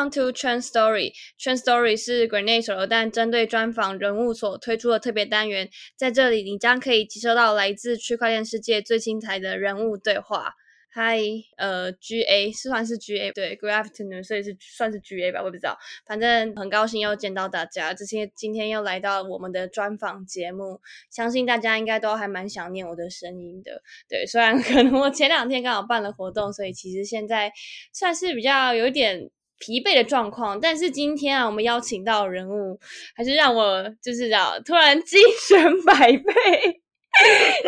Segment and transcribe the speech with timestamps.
[0.00, 1.12] Welcome to Trend Story。
[1.38, 10.54] Trend Story 是 Grenade 手榴弹针对专访人物所推出的特别单元，在这里你将可以接收到来自区块链世界最精彩的人物对话。
[10.94, 15.76] Hi，呃，G A 是算是 G A，对，Good afternoon，所以是算是 G A 吧，我不知道。
[16.06, 20.80] 反正很高兴又见到大家，这些今天又来到我们的专访节目，
[21.10, 23.82] 相信大家应该都还蛮想念我的声音的。
[24.08, 27.52] 对，虽然可能我前两天刚好办了活动，所以其实现在
[27.92, 29.30] 算是比较有点
[29.60, 30.58] 疲惫的状况。
[30.58, 32.80] 但是今天啊，我们邀请到人物，
[33.14, 36.80] 还是让我就是叫突然精神百倍。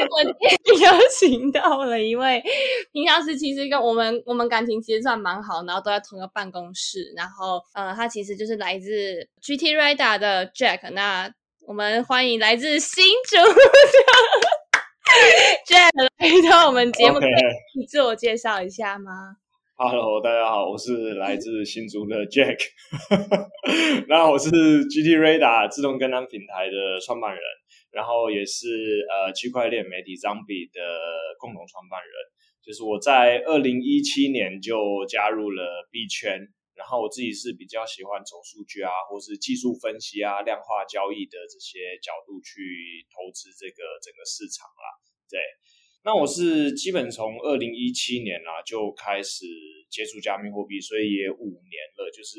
[0.09, 0.33] 我今
[0.77, 2.41] 天邀请到了一位，
[2.93, 7.13] 平常时其实跟我们我们感情其实算蛮好，然后都在同一个办公室。
[7.17, 10.91] 然后呃，他其实就是来自 GT Radar 的 Jack。
[10.93, 11.31] 那
[11.67, 13.61] 我们欢迎来自新竹的
[15.67, 16.09] Jack 来
[16.51, 19.39] 到我们节目，可以自我介绍一下吗
[19.75, 22.59] ？Hello，大家好，我是来自新竹的 Jack。
[24.09, 27.43] 那我是 GT Radar 自动跟单平台的创办人。
[27.93, 30.81] 然后也是呃区块链媒体 Zombie 的
[31.37, 32.13] 共同创办人，
[32.65, 36.41] 就是我在二零一七年就加入了币圈，
[36.73, 44.89] 然后我自己是比较喜欢从数据啊，或是技术分析啊、量化交易的这些角度去投资这个整个市场啦。
[45.29, 45.37] 对，
[46.05, 49.47] 那我是基本从二零一七年啦就开始
[49.91, 52.39] 接触加密货币，所以也五年了，就是。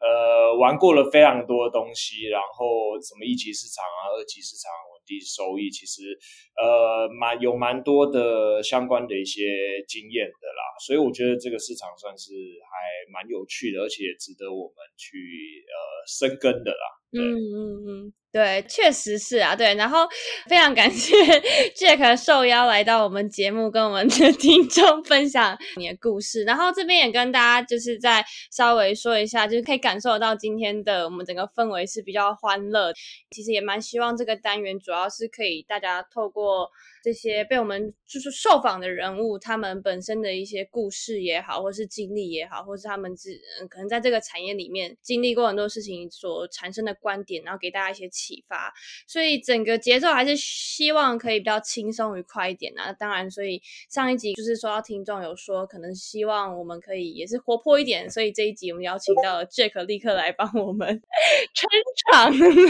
[0.00, 6.12] 呃，玩过了非常多东西，然后什么一级市场啊、二级市场稳定收益，其实
[6.60, 9.40] 呃蛮有蛮多的相关的一些
[9.88, 12.34] 经验的啦，所以我觉得这个市场算是
[12.68, 15.16] 还蛮有趣的，而且值得我们去
[15.64, 16.86] 呃深耕的啦。
[17.12, 17.56] 嗯嗯
[17.88, 19.76] 嗯，对，确实是啊，对。
[19.76, 20.08] 然后
[20.48, 21.14] 非常感谢
[21.78, 26.42] Jack 受邀来到我们节目，跟我们的 听众分享你的故事。
[26.42, 32.92] 然后这边也跟大家就是再稍微说一下，就是可以感受到今天的我们整个氛围是比较欢乐。
[33.30, 36.68] 其实也蛮希望这个单元主要是可以大家透过。
[37.04, 43.38] 这些被我们就是受访的人物，他们本身的一些故事也好，或是经历也好，或是他们自
[43.68, 48.72] 可能在这个产业里面经历过很多事情所产生的观点，然后给大家一些启发。
[49.06, 52.90] 所以整个节奏还是希望可以比较轻松愉快一点啊。
[52.94, 53.60] 当然，所以
[53.90, 61.02] 上一集就是说到听众有说，可能希望我们可以也是活泼一点，所以这一集我们邀请到了 Jack 立刻来帮我们
[61.52, 61.68] 撑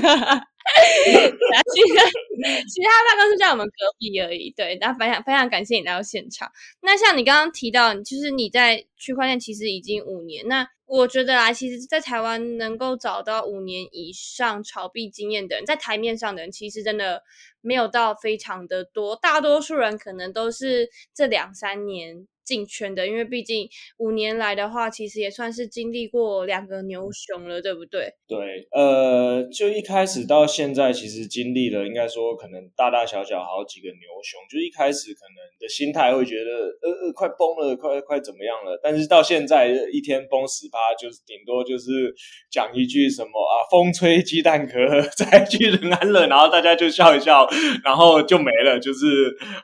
[0.02, 0.48] 场。
[1.74, 1.94] 其实
[2.68, 4.78] 其他办公室在我们隔壁而已，对。
[4.80, 6.50] 然后非常非常感谢你来到现场。
[6.80, 10.46] 那像你刚刚提到，就是你在区块链其实已经五年。
[10.48, 17.22] 那我觉得啊，其实，在台湾能够找到五年以上炒币经验的人，在台面上的人，其实真的
[17.60, 19.16] 没有到非常的多。
[19.16, 22.26] 大多数人可能都是这两三年。
[22.44, 23.68] 进圈的，因为毕竟
[23.98, 28.12] 五年来的话，其实也算是经历过两个牛熊了，对不对？
[28.28, 34.40] 对，呃，就一开始到现在，其实经历了，应该说可能大大小小好几个牛熊。
[34.50, 36.50] 就一开始可能的心态会觉得，
[36.82, 38.78] 呃呃，快崩了，快快怎么样了？
[38.82, 42.14] 但是到现在一天崩十八，就是顶多就是
[42.50, 44.78] 讲一句什么啊，风吹鸡蛋壳，
[45.16, 47.48] 再句人安乐，然后大家就笑一笑，
[47.84, 49.06] 然后就没了，就是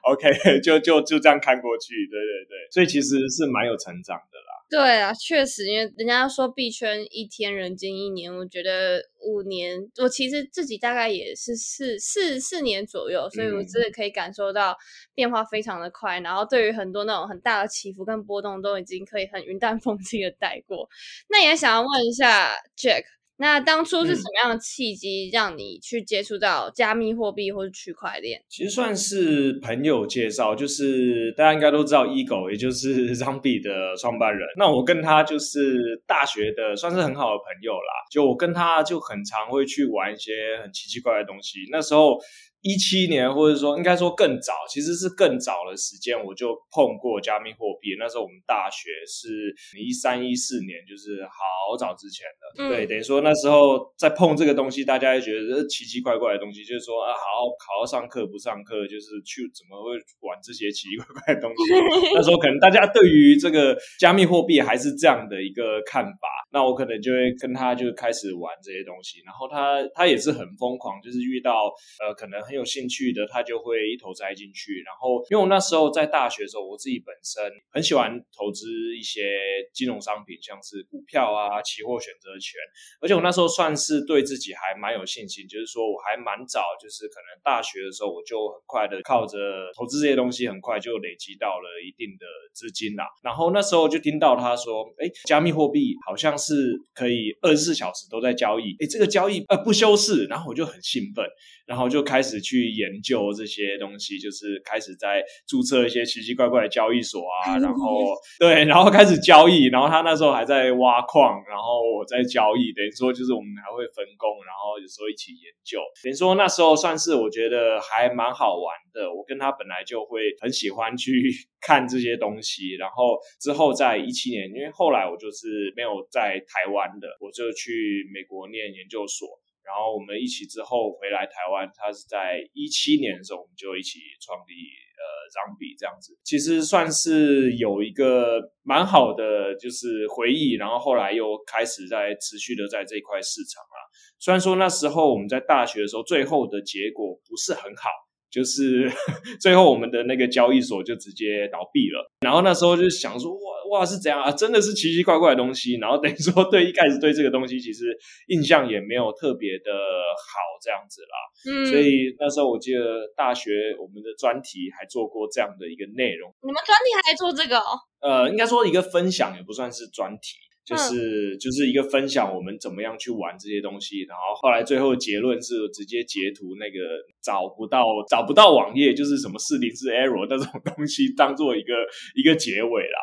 [0.03, 2.70] OK，就就就这样看过去，对对对。
[2.71, 4.45] 所以其实是蛮有成长的啦。
[4.71, 14.77] 对啊，确实，因为人家说币圈一天人间一年，我觉得五年，我其实自己大概也是四四四年左右，所以我真的可以感受到
[15.13, 16.21] 变化非常的快。
[16.21, 20.89] 然后对于很多那种很大的起伏跟波动，都已经可以很云淡风轻的带过。
[21.29, 23.03] 那也想要问一下 Jack。
[23.41, 28.41] 那当初是什么样的契机让你去接触到加密货币或者区块链？
[28.49, 34.47] 其实算是朋友介绍，就是大家应该都知道 Ego，也就是 Zombie 的创办人。
[34.59, 38.07] 那我跟他就是大学的，算是很好的朋友啦。
[38.11, 41.61] 就我跟他就很常会去玩一些很奇奇怪怪的东西。
[41.73, 42.19] 那时候。
[42.63, 47.97] 一七年，或者说应该说更早，其实是更早的时间，我就碰过加密货币。
[47.99, 49.49] 那时候我们大学是
[49.81, 52.69] 一三一四年，就是好早之前的。
[52.69, 61.73] 对，等于说那时候在碰这个东西，大家就觉得奇奇怪怪的东西，就是说啊，好好好上课不上课，就是去怎么会玩这些奇奇怪怪的东西？
[62.13, 69.23] 那时候可能大家对于这个加密货币还是这样的一个看法，那我可能就会跟他就开始玩这些东西。
[69.25, 71.73] 然后他他也是很疯狂，就是遇到
[72.05, 72.39] 呃可能。
[72.51, 74.83] 很有兴趣的，他就会一头栽进去。
[74.83, 78.67] 然后，因为我那时候在大学的时候，我自己本身很喜欢投资
[78.99, 79.39] 一些
[79.73, 82.59] 金融商品，像是股票啊、期货、选择权。
[83.01, 89.39] 而且我那时候算是对自己还蛮有信心，就是说我还蛮早，就是可能大学的时候我就很快的靠着
[89.77, 93.07] 投资这些东西，很快就累积到了一定的资金啦。
[93.23, 101.25] 然后那时候就听到他说：“哎，加密货币好像是可以二十四小时都在交易，诶，这个交易呃不休市，然后我就很兴奋，
[101.67, 119.13] 然后就开始去研究这些东西，就是开始在注册一些奇奇怪怪的交易所啊， 然后对，然后开始交易，然后他那时候还在挖矿，然后我在交易，等于说就是我们还会分工，然后有时候一起研究，等于说那时候算是我觉得还蛮好玩的。
[119.13, 129.29] 我跟他本来就会很喜欢去看这些东西，然后之后在一七年，因为后来我就是没有在台湾的，我就去美国念研究所，
[129.65, 134.53] 然后我们一起之后回来台湾，他是在一七年的时候，我们就一起创立
[134.97, 143.79] 呃 Zombie 这样子，其实算是有一个蛮好的就是回忆，然后后来又开始在持续的在这一块市场啊，
[144.19, 147.89] 虽然说那时候我们在大学的时候，最后的结果不是很好。
[148.31, 148.89] 就是
[149.43, 157.97] 最后我们的那个交易所就直接倒闭了，然后那时候就想说哇哇是怎样啊，真的是奇奇怪怪的东西，然后等于说对一开始对这个东西其实
[158.27, 161.17] 印象也没有特别的好这样子啦，
[161.49, 167.79] 嗯，所以那时候我记得大学我们的专题还做过这样的一个内容，你们专题还做这个哦？
[168.01, 170.50] 呃，应该说一个分享也不算是专题。
[170.71, 176.79] 就是就是一个分享我们怎么样去玩这些东西，然后后来最后结论是直接截图那个
[177.21, 181.75] 找不到找不到网页，就是什么四零四 error 那种东西当做一个
[182.15, 182.99] 一个结尾啦。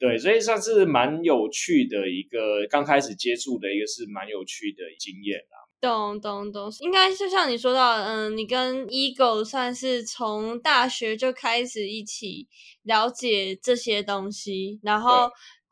[0.00, 5.62] 对，所以算是蛮有趣的一个刚开始接触的一个是蛮有趣的经验啦。
[5.80, 12.48] 懂懂懂，应该就像你说到，嗯，你跟 Eagle 算是从大学就开始一起
[12.82, 15.30] 了解这些东西，然后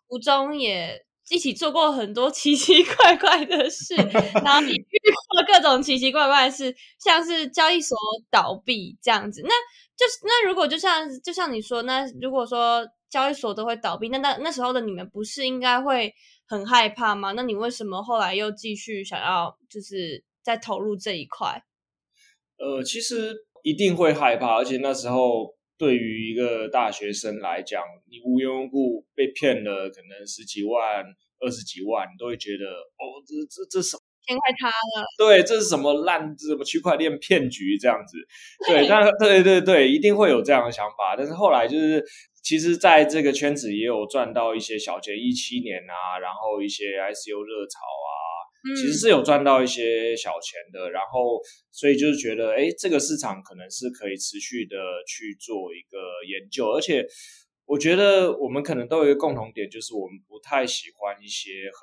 [0.08, 1.05] 途中也。
[1.31, 4.99] 一起做过很多奇奇怪怪的事，然后你遇
[5.29, 7.97] 过各种奇奇怪怪的事，像是交易所
[8.31, 9.41] 倒闭这样子。
[9.44, 9.50] 那
[9.97, 16.12] 就是那如果就像就像你说，那如果说交易所都会倒闭，那那那时候的你们不是应该会
[16.47, 17.33] 很害怕吗？
[17.33, 21.62] 那你为什么后来又继续想要就是在投入这一块？
[22.59, 25.55] 呃，其实一定会害怕，而且那时候。
[25.81, 31.03] 对于一个大学生来讲，你无缘无故被骗了，可能十几万、
[31.41, 35.06] 二十几万，你都会觉得哦，这这这什么天快塌了？
[35.17, 38.19] 对，这是什么烂什么区块链骗局这样子？
[38.69, 41.17] 对，但对对对，一定会有这样的想法。
[41.17, 42.05] 但是后来就是，
[42.43, 48.00] 其实在这个圈子也有赚到一些小钱，一七年啊，然后一些 ICO 热潮啊。
[48.77, 51.41] 其实是有赚到一些小钱的，然后
[51.71, 54.77] 所以就是觉得，哎，这个市场可能是可以持续的
[55.07, 55.97] 去做一个
[56.29, 57.07] 研究，而且
[57.65, 61.81] 我觉得我们可能都有一个共同点，就是我们不太喜欢一些很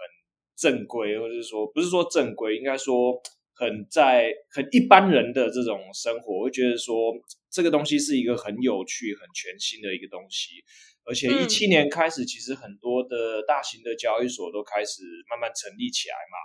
[0.56, 3.20] 正规，或者是说不是说正规，应该说
[3.56, 7.12] 很在很一般人的这种生活，会觉得说
[7.50, 10.62] 这个东西是一个很有趣、很全新的一个东西，
[11.06, 16.38] 而且一七年开始，其实很多的大型的交易所都开始慢慢成立起来嘛。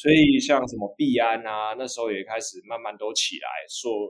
[0.00, 4.08] 所以像什么币安啊，那时候也开始慢慢都起来，说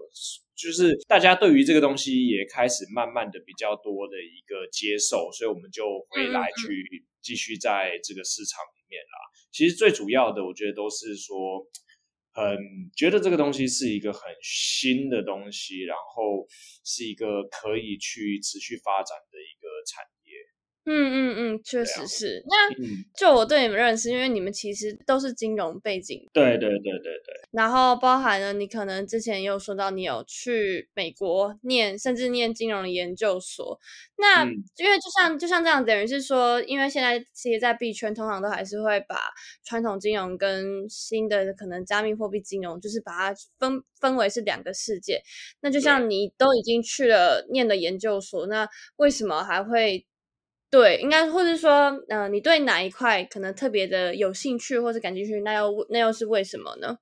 [0.55, 6.87] 就是大家对于这个东西也开始慢慢的比较多的一个接受，所以我们就回来去
[7.21, 9.19] 继续在这个市场里面啦。
[9.51, 11.67] 其实最主要的，我觉得都是说
[12.31, 12.57] 很
[12.95, 16.47] 觉得这个东西是一个很新的东西，然后
[16.85, 20.05] 是一个可以去持续发展的一个产。
[20.93, 22.43] 嗯嗯嗯，确实是。
[22.47, 22.75] 那
[23.17, 26.29] 就我对你们认识，因为你们其实都是金融背景。
[26.33, 27.49] 对对对对对。
[27.53, 33.79] 然后包含了你可能之前也有说到，你有去美国念，甚至念金融研究所。
[34.17, 39.17] 那因为就像就像这样，等于是说，因为现在其实，在币圈通常都还是会把
[39.65, 45.23] 传统金融跟新的可能加密货币金融，就是把它分分为是两个世界。
[45.61, 50.05] 那就像你都已经去了念的研究所，那为什么还会？
[50.71, 55.41] 对，应该或者说，嗯，你对哪一块可能特别的有兴趣或者感兴趣？
[55.41, 56.99] 那又那又是为什么呢？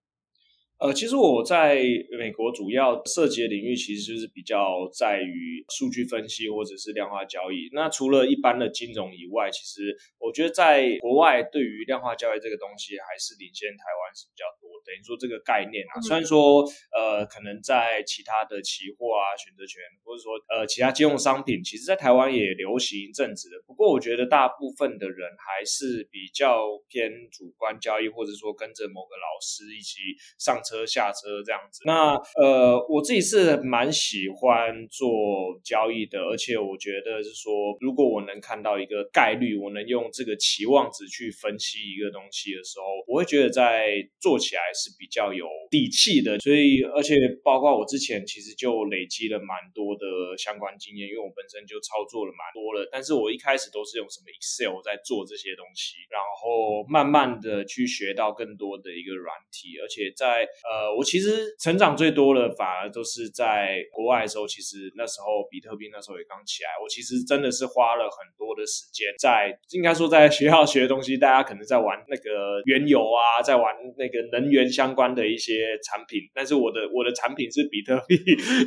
[0.78, 1.82] 呃，其实我在
[2.16, 7.68] 美国主要涉及的领域其实就是比较在于数据分析或者是量化交易。
[7.74, 14.67] 那除了一般的金融以外，其实我觉得在国外对于量化交易这个东西还是领先台湾是比较多。
[14.88, 16.64] 等于说这个概念啊，虽然说
[16.96, 23.56] 呃，可能在其他的期货啊、选择权，或者说呃其他金融商品，其实在台湾也流行一阵子的。
[23.66, 30.00] 不过我觉得大部分的人还是比较偏主观交易，或者说跟着某个老师一起
[30.38, 31.82] 上车下车这样子。
[31.84, 44.62] 那呃，我自己是蛮喜欢做交易的，而且我觉得是说，如果我能看到一个概率，我能用这个期望值去分析一个东西的时候，我会觉得在做起来。
[44.78, 50.06] 是比较有底气的，所以而且包括我之前其实就累积了蛮多的
[50.38, 52.86] 相关经验，因为我本身就操作了蛮多了。
[52.92, 78.16] 但是我一开始都是用什么 Excel 在做这些东西，然后慢慢的去学到更多的一个软体，而且在呃，我其实成长最多的反而都是在国外的时候，其实那时候比特币那时候也刚起来，我其实真的是花了很多的时间在，应该说在学校学的东西，大家可能在玩那个原油啊，在玩那个能源相关的一些产品，但是我的我的产品是比特币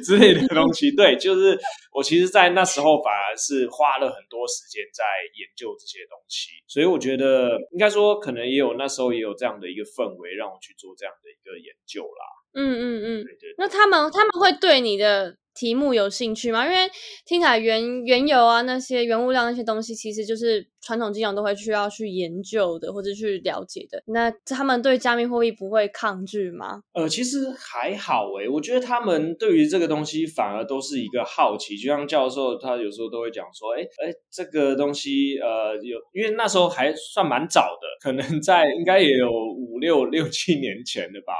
[0.03, 1.60] 之类的东西，对，就是
[1.93, 5.03] 我其实，在那时候反而是花了很多时间在
[5.38, 12.40] 研究这些东西，所以我觉得应该说可能也有那时候也有这样的一个氛围，让我去做这样的一个研究啦。
[12.53, 13.55] 嗯嗯嗯，对对。
[13.58, 16.65] 那他们他们会对你的题目有兴趣吗？
[16.65, 16.89] 因为
[17.25, 24.01] 听起来原原油啊那些原物料那些东西，其实就是传统金融都会需要去研究的或者去了解的。
[24.08, 26.81] 那他们对加密货币不会抗拒吗？
[26.93, 31.77] 呃，其实还好诶，我觉得他们对于这个东西反而都是一个好奇。
[31.77, 41.34] 就像教授他有时候都会讲说，哎哎，这个东西呃有，因为那时候还算蛮早的，可能在应该也有五六六七年前的吧。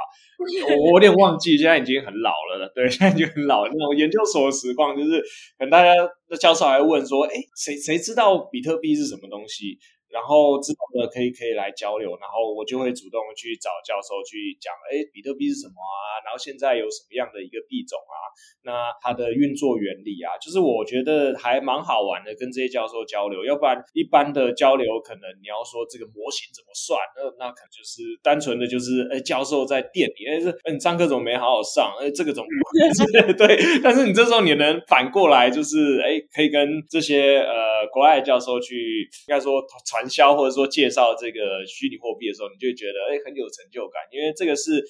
[0.78, 2.70] 我有点忘记，现在已经很老了。
[2.74, 3.66] 对，现在已经很老。
[3.66, 5.20] 那种研究所的时光，就是
[5.58, 5.94] 可能大家
[6.28, 9.78] 的教授还问说：“哎，谁谁知道比特币是什么东西？”
[10.12, 16.20] 然后知道的可以可以来交流，然后我就会主动去找教授去讲，哎，比特币是什么啊？
[16.22, 18.28] 然后现在有什么样的一个币种啊？
[18.62, 23.42] 那它的运作原理啊，就是我觉得还蛮好玩的，跟这些教授交流。
[23.42, 31.96] 要不然一般的交流，可能你要说这个模型怎么算，那那可能就是单纯的就是，哎，教授在店里，哎，是，你上课怎么没好好上？
[31.98, 32.48] 哎，这个怎么？
[33.32, 40.01] 对，但是你这时候你能反过来，就是，哎，可以跟这些呃国外的教授去，应该说传。
[40.02, 44.82] 传销或者说介绍这个虚拟货币的时候，你就会觉得哎很有成就感，因为这个是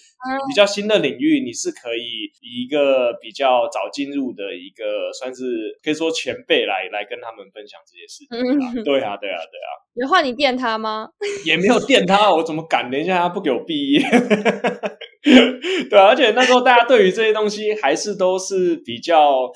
[0.49, 5.45] 比较新的领域，你是可以以一个比较早进入的一个算是
[5.85, 8.83] 可以说前辈来来跟他们分享这些事情。
[8.85, 9.69] 对啊，对啊，对啊。
[9.95, 11.09] 有换你电他吗？
[11.45, 12.91] 也没有电他，我怎么敢？
[12.91, 14.01] 等一下他不给我毕业。
[15.91, 19.51] 对，而且那时候大家对于这些东西还是都是比较。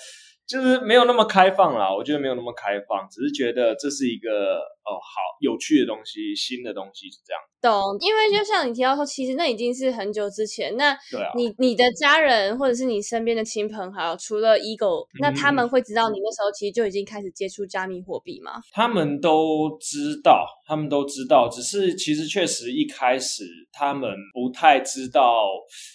[0.48, 7.42] 就是没有那么开放啦，我觉得没有那么开放，只是觉得这是一个哦好有趣的东西，新的东西是这样。
[7.60, 10.76] 懂，因为就像你提到说，其实那已经是很久之前。
[10.76, 18.60] 那对啊，你你的家人或者是你身边的亲朋好友，除了 Ego，那他们会知道你那时候其实就已经开始接触加密货币吗？
[18.70, 25.48] 他们都知道，他们都知道，只是其实确实一开始他们不太知道，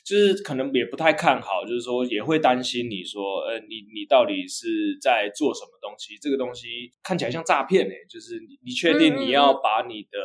[0.05, 6.17] 就是可能也不太看好，就是说也会担心你说，呃，你你到底是在做什么东西？
[6.21, 6.67] 这个东西
[7.01, 10.17] 看起来像诈骗哎，就是你你确定你要把你的。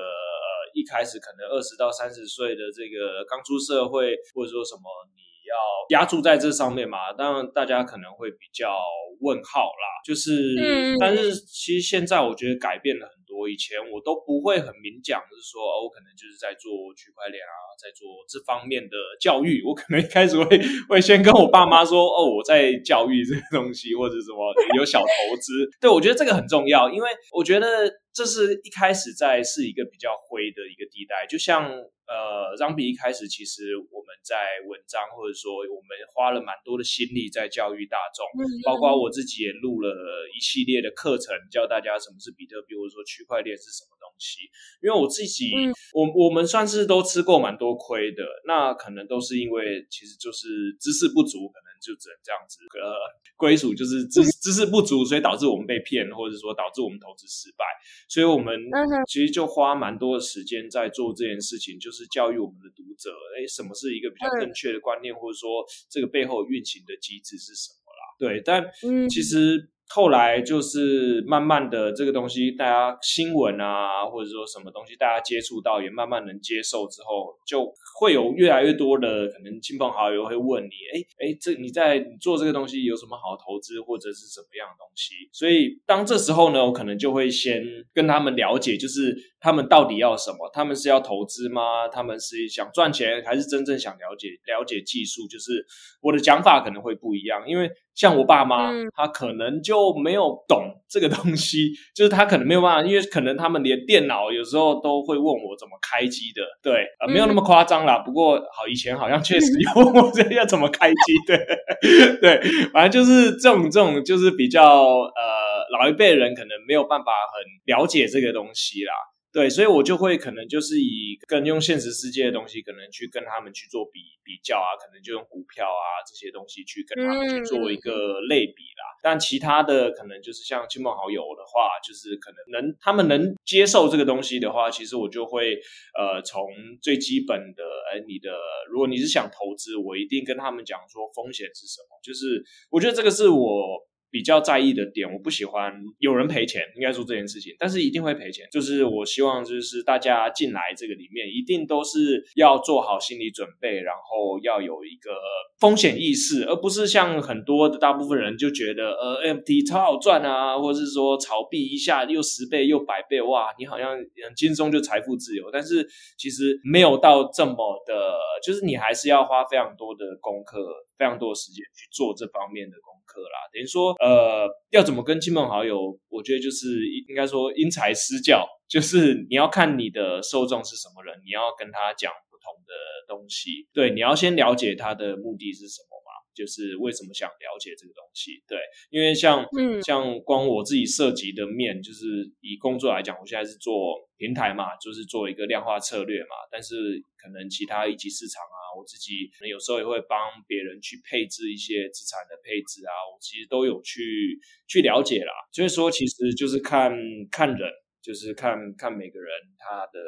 [0.77, 4.83] 一开始可能二十到三十岁的这个刚出社会，或者说什么
[5.17, 5.57] 你要
[5.89, 7.15] 压注在这上面嘛？
[7.17, 8.77] 当然大家可能会比较
[9.23, 9.87] 问号啦。
[10.05, 10.53] 就是，
[11.01, 13.49] 但是其实现在我觉得改变了很多。
[13.49, 19.65] 以前我都不会很明讲，就是说哦，我可能就是在做区块链啊，在做这方面的教育。
[19.65, 20.61] 我可能一开始会
[20.91, 25.67] 会先跟我爸妈说哦，我在教育这个东西，或者什么有小投资。
[25.81, 27.91] 对我觉得这个很重要，因为我觉得。
[28.17, 31.69] 这是一开始在是一个比较灰的一个地带，就像
[32.09, 38.25] 呃，让比一开始其实我们在文章或者说我们花了蛮多的心力在教育大众，
[38.65, 39.93] 包括我自己也录了
[40.33, 44.49] 一系列的课程，教大家什么是比特币，或者说区块链是什么东西。
[44.81, 45.53] 因为我自己，
[45.93, 52.97] 我我们算是都吃过蛮多亏的，那可能都是因为其实就是知识不足，可能就只能这样子呃
[53.37, 57.65] 归属就是知知识不足，所以导致我们被骗，或者说导致我们投资失败。
[58.09, 58.59] 所以，我们
[59.07, 68.03] 其实就花蛮多的时间在做这件事情，就是教育我们的读者，哎，什么是一个比较正确的观念，或者说这个背后运行的机制是什么啦？
[68.19, 68.65] 对，但
[69.09, 69.71] 其实。
[69.89, 85.15] 后来就是慢慢的这个东西，大家新闻啊，或者说什么东西，大家接触到也慢慢能接受之后，就会有越来越多的可能亲朋好友会问你，哎哎，这你在做这个东西有什么好投资或者是什么样的东西？
[85.33, 87.63] 所以当这时候呢，我可能就会先
[87.95, 89.17] 跟他们了解，就是
[89.47, 90.51] 他们到底要什么？
[90.53, 91.87] 他们是要投资吗？
[91.87, 95.29] 他们是想赚钱，还是真正想了解了解技术？
[95.29, 95.65] 就是
[96.01, 97.71] 我的讲法可能会不一样，因为。
[97.97, 108.01] 像我爸妈，他可能就没有懂这个东西，就是他可能没有办法，因为可能他们连电脑有时候都会问我怎么开机的，对，呃，没有那么夸张啦。
[108.01, 111.39] 不过好，以前好像确实有问 我这要怎么开机，对，
[112.21, 112.39] 对，
[112.71, 118.93] 反正就是这种这种，就是比较呃老一辈人可能没有办法很了解这个东西啦。
[119.37, 128.97] 对，所以我就会可能就是以跟用现实世界的东西，可能去跟他们去做比比较啊，可能就用股票啊这些东西去跟他们去做一个类比啦。
[129.03, 135.61] 但其他的可能就是像亲朋好友的话，就是可能能他们能接受这个东西的话，其实我就会
[135.99, 136.49] 呃从
[136.81, 137.63] 最基本的，
[137.93, 138.33] 哎，你的
[138.71, 143.87] 如果你是想投资，我一定跟他们讲说风险是什么，就是我觉得这个是我。
[144.11, 148.47] 比较在意的点，我不喜欢有人赔钱，应该说这件事情，但是一定会赔钱。
[148.51, 155.11] 就是我希望，就是大家进来这个里面，一定都是要做好心理准备，然后要有一个
[155.59, 165.51] 风险意识，而不是像很多的大部分人就觉得，呃，MT 超好赚啊，或者是说炒币一下又十倍又百倍，哇，你好像很轻松就财富自由。
[165.51, 165.87] 但是
[166.17, 170.59] 其实没有到这么的，就是你还是要花非常多的功课，
[170.97, 172.95] 非常多的时间去做这方面的功。
[173.23, 175.99] 啦，等于说，呃，要怎么跟亲朋好友？
[176.09, 182.73] 我觉得就是应该说因材施教，就是你要看你的受众是什么人，你要跟他讲不同的
[183.09, 183.69] 东西。
[183.73, 185.97] 对，你要先了解他的目的是什么？
[186.37, 188.45] 就是为什么想了解这个东西？
[188.47, 188.59] 对，
[188.91, 189.43] 因为像
[189.83, 198.69] 像光我自己涉及的面，就是以工作来讲，我现在是做平台嘛，就是做一个量化策略嘛，但是可能其他一级市场啊。
[198.77, 204.39] 我自己可能有时候也会帮别人去配置一些资产的配置啊，我其实都有去
[204.69, 205.33] 去了解啦。
[205.51, 206.93] 所以说，其实就是看
[207.31, 209.99] 看人，就是看看每个人他的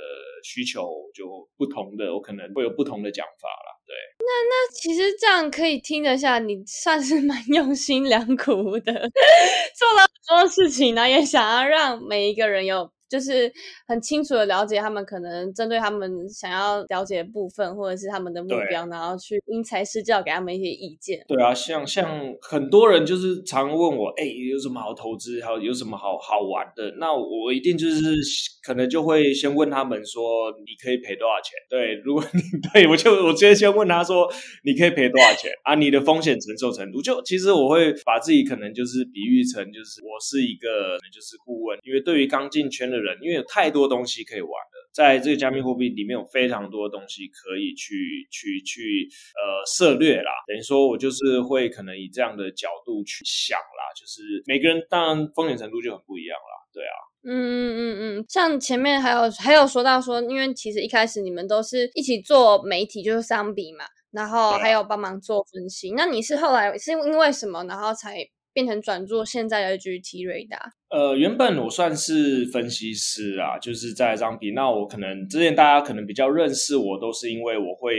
[0.45, 3.68] 需求就不同的，我可能会有不同的讲法啦。
[3.89, 8.93] 对，那那其实这样可以听得下，你算是蛮用心良苦的，
[9.75, 12.91] 做了很多事情呢，也想要让每一个人有。
[13.09, 13.51] 就是
[13.87, 21.25] 很清楚的了解他们可能针对他们想要了解的部分，或者是他们的目标，然后去因材施教给他们一些意见。
[21.27, 26.97] 对啊，像像很多人就是常问我，哎，有什么好投资，还有有什么好好玩的？
[26.99, 28.15] 那我一定就是
[28.63, 31.55] 可能就会先问他们说，你可以赔多少钱？
[31.71, 32.41] 对，如果你
[32.75, 34.31] 对我就我直接先问他说，
[34.65, 35.75] 你可以赔多少钱啊？
[35.75, 42.98] 你的风险承受程度，就其实我会把自己可能就是比喻成就是我是一个就是顾问，因为对于刚进圈的。
[43.01, 50.31] 人，因为有太多东西可以玩了，在这个加密货币里面有非常多东西可以去去去呃涉略啦。
[50.47, 56.55] 等于说，我就是会可能以这样的角度去想啦，就是每个人当然风险程度就很不一样啦。
[56.73, 65.93] 对啊，嗯嗯嗯嗯，像前面还有还有说到说，因为其实一开始你们都是一起做媒体，就是商比嘛，然后还有帮忙做分析。
[65.97, 68.29] 那你是后来是因为什么，然后才？
[68.59, 70.59] 变成转做现在的 GT 瑞达。
[70.91, 74.51] 呃，原本我算是分析师啊，就是在张比。
[74.51, 77.95] 那我可能之前大家可能比较认识我，都是因为我会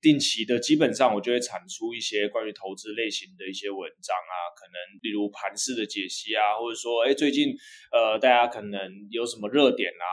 [0.00, 7.52] 定期的，基本上我就会产出一些关于投资类型的一些文章啊，可能例如盘式的解析啊，或者说，哎，最近
[7.92, 10.08] 呃，大家可能有什么热点啊，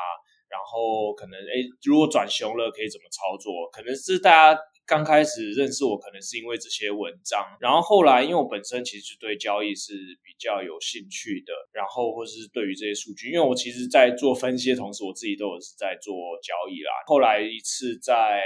[0.51, 4.60] 然后可能哎，如果转熊了可以怎么操作，可能是大家。
[4.88, 9.93] 刚开始认识我，可能是因为这些文章，然后后来因为我本身其实对交易是
[10.24, 16.91] 比较有兴趣的，然后或是对于这些数据，因为我其实在做分析的同时，我自己都有是在做交易啦。
[17.08, 18.43] 后来一次在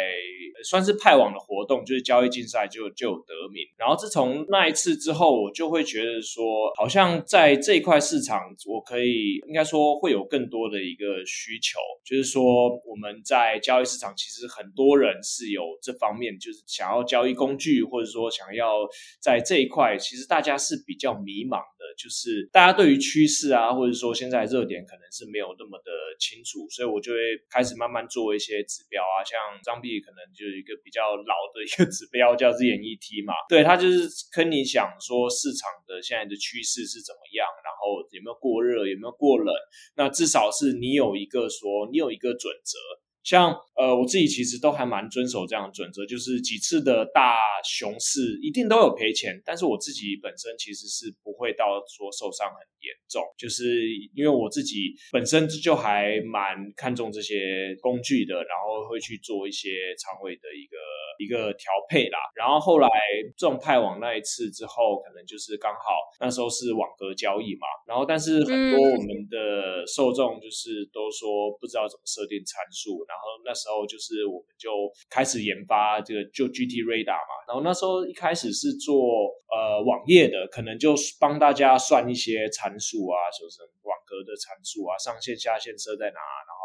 [0.64, 16.29] 算是派网的活动，就是交易竞赛就就有得名，然后自从那一次之后，我就会觉得说，好像在这一块市场，我可以应该说会有更多的一个需求，就是说我们在交易市场，其实很多人是有这方面。
[16.38, 18.86] 就是想要交易工具，或者说想要
[19.22, 21.88] 在这一块，其实大家是比较迷茫的。
[21.98, 27.18] 就是大家对于趋势啊，或者说现在热点可能是没有那么的清楚，所以我就会
[27.50, 33.34] 开始慢慢做一些指标啊，像张碧可能就是一个比较老的一个 指标，叫 ZNET 嘛。
[33.50, 39.54] 对，他就是跟你讲说市场的现在的趋势是怎么样，然后有没有过热，有没有过冷，
[39.98, 42.78] 那至少是你有一个说你有一个准则。
[43.24, 60.78] 像呃，我自己其实都还蛮遵守这样的准则，就是几次的大熊市一定都有赔钱，但是我自己本身其实是不会到说受伤很严重，就是因为我自己本身就还蛮看重这些工具的，然后会去做一些仓位的一个
[61.20, 62.20] 一个调配啦。
[62.36, 62.90] 然后后来
[63.38, 65.80] 这种派网那一次之后，可能就是刚好
[66.20, 73.06] 那时候是网格交易嘛，然后但是很多我们的受众就是都说不知道怎么设定参数。
[73.10, 74.70] 然后那时候就是我们就
[75.10, 86.59] 开始研发这个就 GT Radar 嘛，然后那时候一开始是做呃网页的，可能就帮大家算一些参数啊，就是网格的参数啊，上线下线设在哪，然后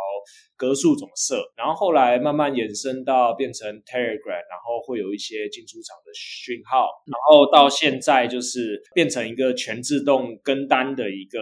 [0.56, 11.38] 格数怎么设，然后后来慢慢延伸到变成 Telegram，然后会有一些进出场的讯号，然后到现在就是变成一个全自动跟单的一个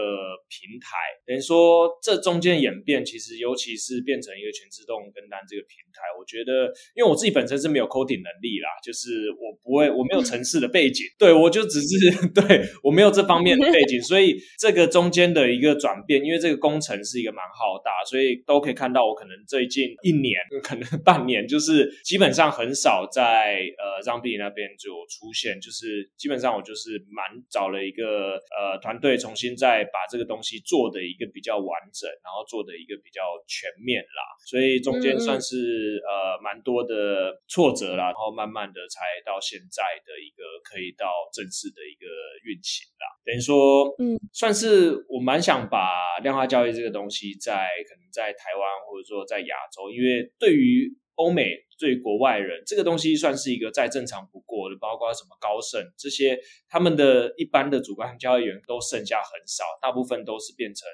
[0.49, 0.97] 平台。
[1.27, 19.07] 等于说这中间演变，其实尤其是变成一个全自动跟单这个平台，我觉得因为我自己本身是没有 coding 能力啦，就是我不会，我没有城市的背景， 对我就只是 对我没有这方面的背景， 所以这个中间的一个转变，因为这个工程是一个蛮浩大，所以都可以看到。
[19.07, 34.23] 我可能最近一年， 可能半年，就是基本上很少在呃让币那边就出现，就是基本上我就是蛮找了一个呃团队，重新再把这个东西做的一个比较完整，然后做的一个比较全面啦。
[34.47, 42.07] 所以中间算是呃蛮多的挫折啦，然后慢慢的才到现在的一个可以到正式的一个
[42.45, 43.07] 运行啦。
[43.25, 48.63] 等于说，嗯，算是我蛮想把量化交易这个东西在可能在台湾。
[48.91, 54.77] 或者说在亚洲，因为对于欧美、对国外人，这个东西算是一个再正常不过的。
[54.79, 60.87] 包括什么高盛这些，他们的一般的主观交易员都剩下很少，大部分都是变成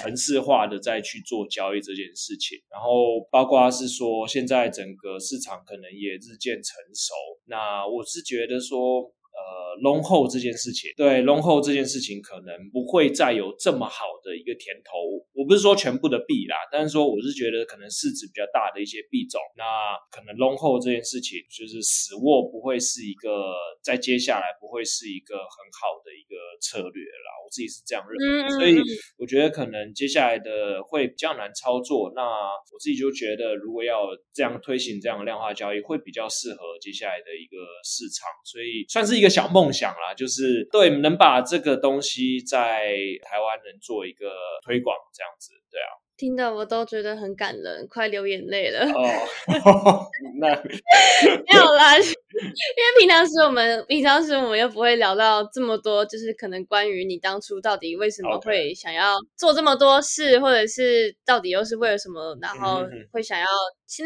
[0.00, 2.58] 城市化的再去做交易这件事情。
[2.70, 7.14] 然后包括是说，现在整个市场可能也日渐成熟。
[7.44, 9.12] 那我是觉得说。
[9.34, 15.18] 呃，long hold 这件事情，对 long hold 这件事情可能不会再有这么好的一个甜头。
[15.34, 27.28] 我不是说全部的币啦，但是说我是觉得可能市值比较大的一些币种，那可能 long hold 这件事情就是死握不会是一个在接下来不会是一个很好的一个策略啦。
[27.44, 28.80] 我自己是这样认为，所以
[29.18, 32.12] 我觉得可能接下来的会比较难操作。
[32.14, 38.30] 那我自己就觉得，如果要这样推行这样的量化交易，会比较适合接下来的一个市场。
[38.44, 44.28] 所以算是一一个小梦想啦，就是对能把这个东西在台湾能做一个
[44.62, 46.03] 推广，这样子，对啊。
[46.16, 48.86] 听的我都觉得很感人，快流眼泪了。
[48.86, 50.06] 哦，
[50.40, 63.46] 那 没有啦，因为平常时我们平常时我们又不会聊到这么多，就是可能关于你当初到底为什么会想要做这么多事，或者是到底又是为了什么，然后会想要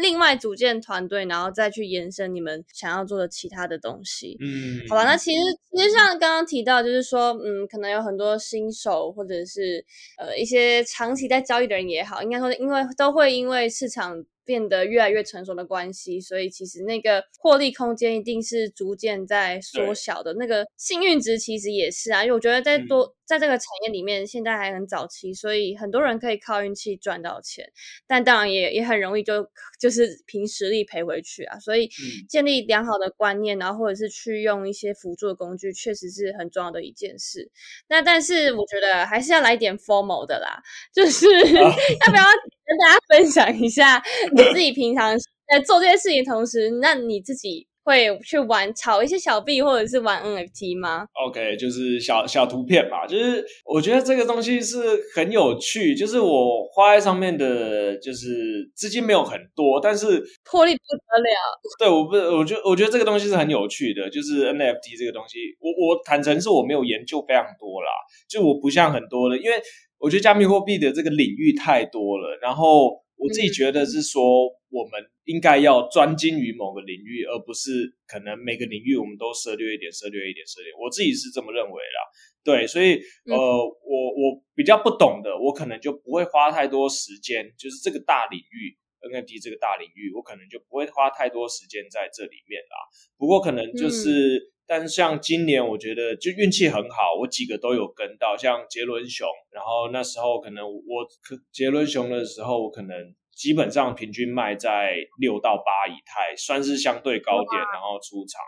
[0.01, 4.35] 另外组建团队，然后再去延伸你们想要做的其他的东西。
[4.41, 5.37] 嗯，好吧，那其实
[5.71, 9.83] 其实像刚刚提到，就是说，嗯，可能有很多新手或者是
[10.17, 11.98] 呃一些长期在交易的人也。
[11.99, 14.23] 也好，应该说，因为都会因为市场。
[14.49, 20.33] 变得越来越成熟的关系，所以其实那个获利空间一定是逐渐在缩小的。
[20.39, 27.71] 那个幸运值其实也是啊，因为我觉得在多在这个产业里面，现在还很早期，所以很多人可以靠运气赚到钱，
[28.07, 29.47] 但当然也也很容易就
[29.79, 31.59] 就是凭实力赔回去啊。
[31.59, 31.87] 所以
[32.27, 37.51] 建立良好的观念，然后或者是去用一些辅助的工具，确实是很重要的一件事。
[37.87, 40.59] 那但是我觉得还是要来点 formal 的啦，
[40.91, 42.23] 就是 要不要？
[42.69, 43.99] 跟大家分享一下，
[44.31, 45.17] 你自己平常
[45.51, 54.77] 在做这些事情同时，那你自己会去玩炒一些小币或者是玩 NFT 吗？OK，就是小小图片嘛，就是我觉得这个东西是
[55.15, 61.59] 很有趣，就是我花在上面的，就是资金没有很多，但是魄力不得了。
[61.79, 67.89] 对，我不，我觉得我觉得这个东西是很有趣的，就是 NFT 这个东西，我我坦诚是我没有研究非常多啦，
[68.29, 69.59] 就我不像很多的，因为。
[69.99, 80.71] 我觉得加密货币的这个领域太多了，然后我自己觉得是说，我们应该要专精于某个领域，而不是可能每个领域我们都涉略一点、涉略一点、涉略。
[80.79, 81.99] 我自己是这么认为啦。
[82.43, 92.75] 对，所以呃，我我比较不懂的，我可能就不会花太多时间，就是这个大领域 NFT 这个大领域，我可能就不会花太多时间在这里面啦。
[93.17, 94.53] 不过可能就是。
[94.69, 101.07] 但是像今年，我觉得就运气很好，我几个都有跟到，像杰伦熊，然后那时候可能我
[101.51, 102.95] 杰伦熊的时候，我可能
[103.35, 108.39] 基本上平均卖在六到八以太，算是相对高点，然后出场。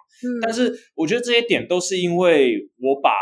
[0.43, 3.15] 但是我觉得这些点都是因为我把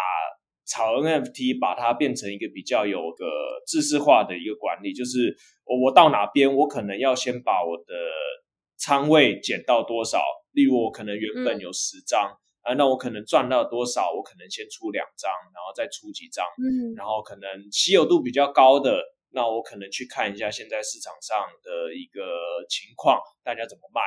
[0.68, 3.26] 炒 NFT 把它变成一个比较有个
[3.66, 5.34] 知识化的一个管理，就是
[5.64, 7.94] 我我到哪边，我可能要先把我的
[8.78, 12.38] 仓位减到多少，例如我可能原本有十张。
[12.62, 14.12] 啊，那我可能赚到多少？
[14.12, 22.22] 我可能先出两张，然后再出几张，嗯，然后可能稀有度比较高的，那我可能去看一下现在市场上的一个
[22.70, 24.02] 情况，大家怎么卖。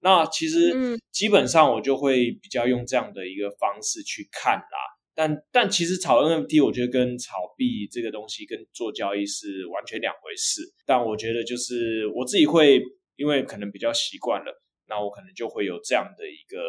[0.00, 0.72] 那其实
[1.10, 4.78] 基本上我就会比较用这样的一个方式去看啦。
[5.12, 10.62] 但但其实炒 NFT，我觉得跟炒币这个东西跟做交易是完全两回事。
[10.84, 12.80] 但我觉得就是我自己会，
[13.16, 16.60] 因为可能比较习惯了，那我可能就会有这样的一个。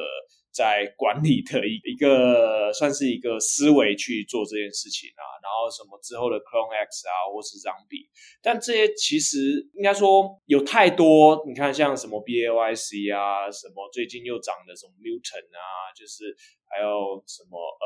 [0.58, 8.10] 在管理的一一个算是一个思维去做这件事情啊，然后什么之后的 Clone X 啊，或是张比，
[8.42, 17.86] 但这些其实应该说有太多，你看像什么 B A Y C 啊，什么最近又涨的什么 Mutant 啊，就是还有什么呃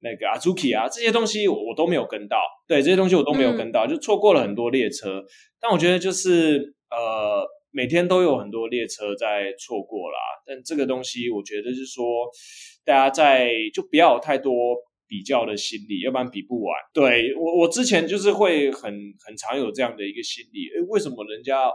[0.00, 5.22] 那个 Azuki 啊，这些东西我我都没有跟到，对这些东西我都没有跟到，就错过了很多列车。
[5.60, 12.04] 但我觉得就是呃每天都有很多列车在错过啦，但这个东西我觉得是说
[12.84, 14.52] 大家在就不要有太多。
[15.10, 16.72] 比较的心理，要不然比不完。
[16.94, 18.94] 对我，我之前就是会很
[19.26, 20.70] 很常有这样的一个心理。
[20.70, 21.74] 哎，为什么人家哇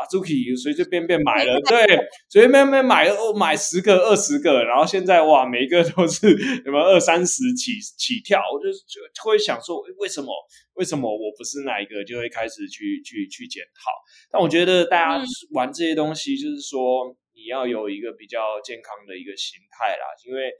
[0.00, 1.84] ，Azuki 随随便便买了， 对，
[2.30, 10.32] 随随便便买买十个、二十个，然后现在哇，每一个都是什么二三十起起跳，我就就会想说，为什么？
[10.72, 12.02] 为什么我不是哪一个？
[12.02, 13.92] 就会开始去去去检讨。
[14.32, 20.50] 但我觉得大家玩这些东西，就是说你要有一个比较健康的一个心态啦，因为。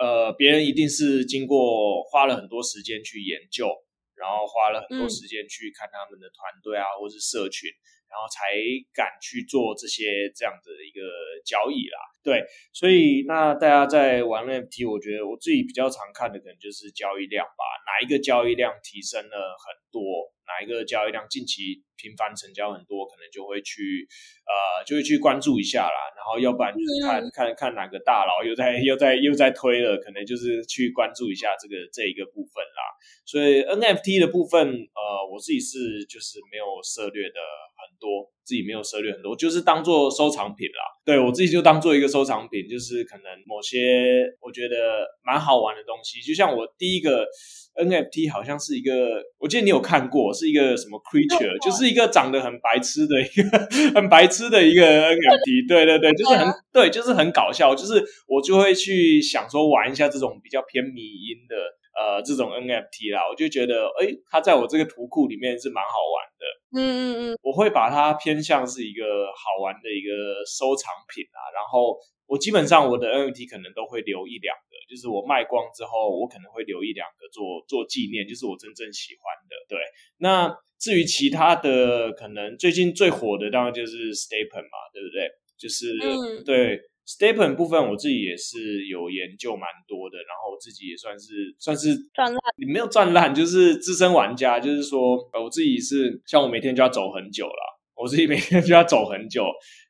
[0.00, 3.70] 呃，别人一定是经过花了很多时间去研究，
[4.16, 7.70] 然后花了很多时间去看他们的团队啊，或是社群，
[8.10, 8.58] 然后才
[8.92, 11.00] 敢去做这些这样的一个
[11.44, 11.98] 交易啦。
[12.22, 20.33] 对，所以那大家在玩 NFT，我觉得我自己比较常看的可能就是交易量吧，哪一个交易量提升了很多。
[20.54, 24.06] 哪一个交易量近期频繁成交很多，可能就会去
[24.46, 25.98] 呃，就会去关注一下啦。
[26.14, 32.82] 然后要不然就是看看看哪个大佬又在 又在又在推了，可能就是去关注一下这个这一个部分啦。
[33.26, 37.40] 所以 NFT 的部分，呃，我自己是就是没有涉略的
[37.84, 40.82] 很多，自己没有涉猎很多，就是当做收藏品啦。
[41.04, 47.26] 对我自己就当做一个收藏品，就是可能某些我觉得蛮好玩的东西，就像我第一个。
[47.74, 53.58] NFT 好像是一个，我记得你有看过，是一个什么 creature，就是一个长得很白痴的一个
[53.98, 61.56] 很白痴的一个 NFT，对对对，就是很对，就是很搞笑，就是我就会去想说玩一下这种比较偏迷音的
[61.98, 74.74] 呃这种 NFT 啦，我就觉得哎，它在我这个图库里面是蛮好玩的，嗯嗯嗯，我会把它偏向是一个好玩的一个收藏品啊，然后我基本上我的 NFT 可能都会留一两个。
[74.86, 79.56] 就是我卖光之后，我可能会留一两个做做纪念，就是我真正喜欢的。
[79.66, 79.78] 对，
[80.18, 85.30] 那至于其他的，可能最近最火的当然就是 Stapen 嘛，对不对？
[85.56, 85.96] 就是
[86.44, 99.44] 对 Stapen 部分，我自己也是有研究蛮多的，然后我自己也算是算是赚烂，你没有赚烂，就是资深玩家，就是说我自己是像我每天就要走很久了，我自己每天就要走很久。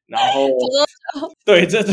[0.07, 0.47] 然后，
[1.47, 1.91] 对，这这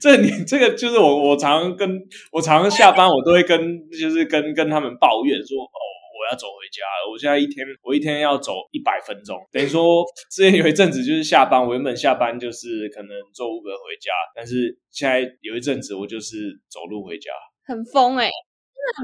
[0.00, 1.86] 这你这个就是我我常跟
[2.32, 5.95] 我常下班我都会跟就是跟跟他们抱怨说哦我
[6.30, 17.30] 要走回家了，我现在一天我一天要走一百分钟，等于说 之前有一阵子就是下班我原本下班就是可能坐五个回家，但是现在有一阵子我就是走路回家，
[17.66, 18.30] 很疯哎，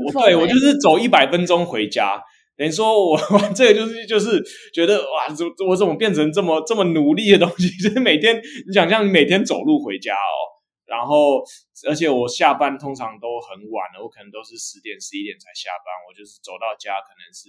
[0.07, 2.23] 我对我就是走一百分钟回家。
[2.55, 4.41] 等于说，我我这个就是就是
[4.75, 7.67] 觉得哇，怎我怎么变成这么这么努力的东西？
[7.83, 10.37] 就是每天你想象你每天走路回家哦，
[10.93, 11.41] 然后
[11.89, 17.49] 而且我下班通常都很晚了，我可能都是十点十一点才下班，我就是走到家可能是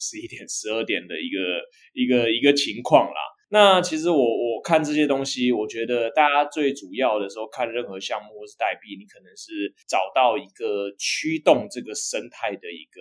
[0.00, 1.60] 十一点十二点的一个
[1.92, 3.20] 一个一个情况啦。
[3.50, 13.00] 那其实我我看这些东西，我觉得大家最主要的时候看任何项目或是代币，你可能是找到一个驱动这个生态的一个。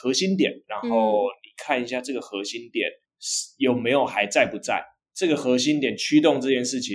[0.00, 2.88] 核心点，然后你看一下这个核心点
[3.56, 4.84] 有没有还在不在？
[5.18, 6.94] 这个核心点驱动这件事情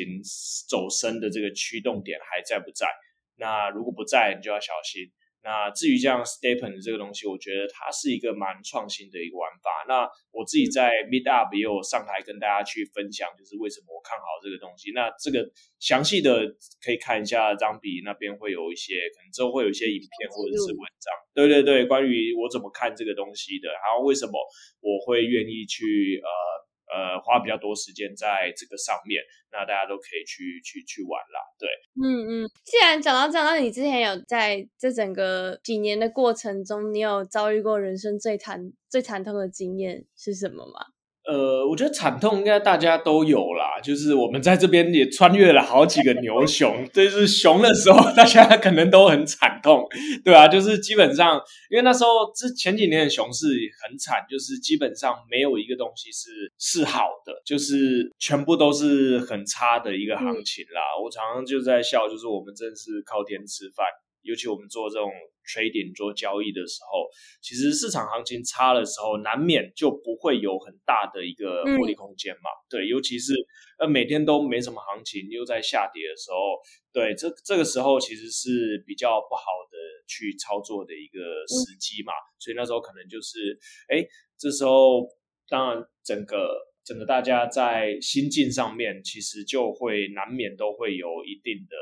[0.70, 2.88] 走深的这个驱动点还在不在？
[3.36, 5.12] 那如果不在，你就要小心。
[5.44, 9.84] 那至于像 Stepen 这个东西，我觉得它是一个蛮创新的一个玩法。
[9.90, 14.96] 那我自己在 Meet Up 也有上台跟大家去分享，就是为什么我看好这个东西。
[14.96, 15.44] 那这个
[15.84, 16.48] 详细的
[16.80, 21.12] 可以看一下张比那边会有一些，可能之后会有一些影片或者是文章。
[21.36, 24.40] 对对对，关于我怎么看这个东西的，然后为什么
[24.80, 26.63] 我会愿意去呃。
[26.94, 29.20] 呃，花比较多时间在这个上面，
[29.52, 31.42] 那大家都可以去去去玩啦。
[31.58, 32.06] 对，嗯
[32.46, 32.50] 嗯。
[32.64, 40.93] 既然讲到讲到你之前有在这整个几年的过程中，你有遭遇过人生最惨最惨痛的经验是什么吗？
[41.26, 49.88] 呃，我觉得惨痛应该大家都有啦，就是我们在这边也穿越了好几个牛熊， 就是熊的时候， 大家可能都很惨痛，
[50.26, 53.48] 对啊，就是基本上，因为那时候之前几年的熊市
[53.82, 60.82] 很惨，就是基本上没有一个东西是是好的，就是全部都是很差的一个行情啦。
[61.02, 63.86] 我常常就在笑，就是我们真是靠天吃饭。
[64.24, 65.12] 尤其我们做这种
[65.46, 67.08] trading 做交易的时候，
[67.42, 72.50] 其实市场行情差的时候，难免就不会有很大的一个获利空间嘛。
[72.70, 73.34] 对，尤其是
[73.78, 76.58] 呃每天都没什么行情，又在下跌的时候，
[76.92, 82.14] 对，这这个时候其实是比较不好的去操作的一个时机嘛。
[82.40, 83.58] 所以那时候可能就是，
[83.90, 84.04] 哎，
[84.38, 85.08] 这时候
[85.48, 86.56] 当然整个
[86.86, 91.76] 整个大家在心境上面，其实就会难免都会有一定的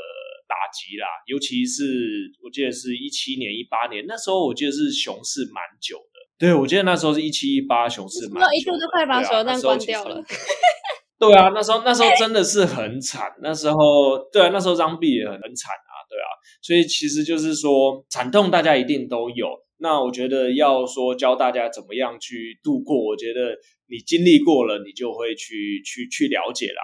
[0.52, 1.08] 打击啦。
[1.32, 6.20] 尤其是我记得是一七年、一八年那时候，我记得是熊市蛮久的。
[6.38, 10.20] 对，我记得那时候是一七一八熊市蛮久，一度都快把手弹关掉了。
[11.18, 13.32] 对啊，那时候那时候真的是很惨。
[13.42, 16.28] 那时候对啊，那时候张币也很很惨啊，对啊。
[16.62, 19.48] 所以其实就是说，惨痛大家一定都有。
[19.78, 26.82] 那我觉得要说教大家怎么样去度过，我觉得你经历过了，你就会去去去了解啦，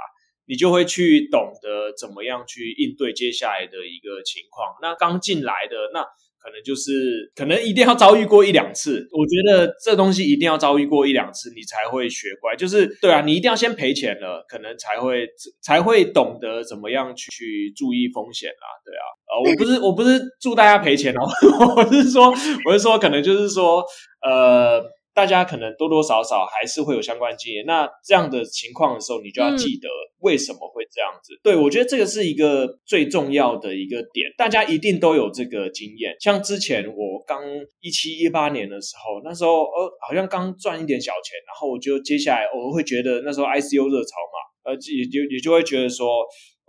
[0.48, 4.76] 你就会去懂得怎么样去应对接下来的一个情况。
[4.82, 6.06] 那刚进来的那。
[6.40, 12.56] 可能就是可能一定要遭遇过一两次，我觉得这东西一定要遭遇过一两次，你才会学乖。
[12.56, 15.28] 就是对啊，你一定要先赔钱了，可能才会
[15.62, 18.66] 才会懂得怎么样去去注意风险啊。
[18.86, 21.28] 对啊，呃，我不是我不是祝大家赔钱哦，
[21.76, 22.34] 我是说
[22.66, 23.84] 我是说可能就是说
[24.26, 24.82] 呃。
[25.18, 31.34] 大家可能多多少少还是会有相关经验，那这样的情况的时候，你就要记得为什么会这样子。
[31.42, 36.16] 对我觉得这个是一个最重要的一个点，大家一定都有这个经验。
[36.20, 37.42] 像之前我刚
[37.82, 46.06] 一七一八年的时候，那时候呃好像刚赚一点小钱，然后我就接下来我会觉得那时候 ICU 热潮嘛，呃也就也就会觉得说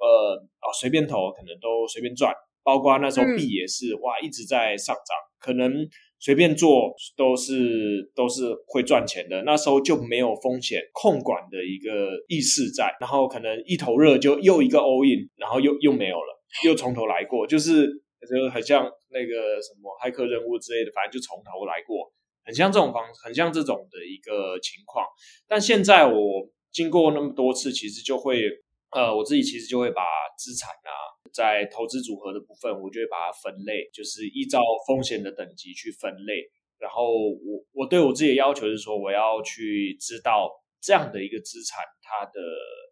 [0.00, 0.34] 呃
[0.64, 2.32] 哦随便投可能都随便赚，
[2.64, 5.86] 包括那时候币也是哇一直在上涨，可能。
[6.20, 17.86] 随便做都是都是会赚钱的，那时候就没有风险控管的一个意识在，然后可能一头热就又一个 all in，然后又又没有了，又从头来过，就是
[18.28, 22.12] 就很像那个什么骇客任务之类的，反正就从头来过，
[22.44, 25.06] 很像这种方，很像这种的一个情况。
[25.46, 28.42] 但现在我经过那么多次，其实就会
[28.90, 30.02] 呃，我自己其实就会把
[30.36, 30.90] 资产啊。
[31.32, 36.48] 在投资组合的部分，我就会把它分类，就是依照风险的等级去分类。
[36.78, 40.48] 然后我我对我自己的要求是说，我要去知道
[40.80, 42.40] 这样的一个资产，它的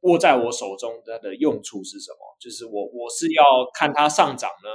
[0.03, 2.19] 握在我手中它的用处是什么。
[2.41, 4.69] 就是我我是要看它上涨呢，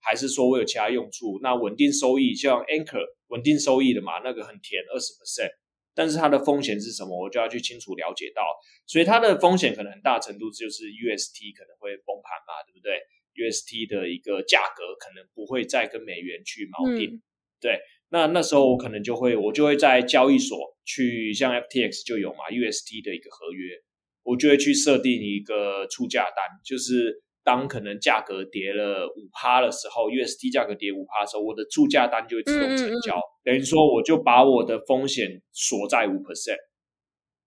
[0.00, 1.40] 还是说我有其他用处？
[1.42, 5.50] 那稳定收益，像 Anchor 稳定收益的嘛，那个很甜，二十 percent。
[5.94, 7.16] 但是它的风险是什么？
[7.16, 8.42] 我就要去清楚了解到，
[8.86, 13.00] 所以它的风险可能很大程度就是 UST 可能会崩盘嘛，对不对
[13.34, 17.22] ？UST 的一个价格可能不会再跟美元去锚定，
[17.60, 17.80] 对。
[18.10, 23.74] 那那时候我可能就会，我就会在交易所去，像 FTX 就有嘛，UST 的一个合约，
[24.22, 27.22] 我就会去设定一个出价单，就是。
[27.46, 36.56] 当可能价格跌了五趴的时候，UST 价格跌五趴的时候，我的出价单就会自动成交，等于说我就把我的风险锁在五 percent，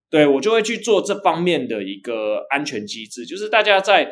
[0.08, 4.10] 对我就会去做这方面的一个安全机制，就是大家在